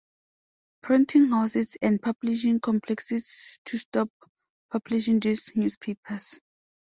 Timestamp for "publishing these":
4.71-5.55